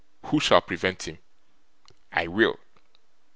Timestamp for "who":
0.25-0.39